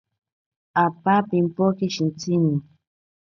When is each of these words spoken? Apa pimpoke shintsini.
Apa 0.85 1.15
pimpoke 1.29 1.85
shintsini. 1.95 2.55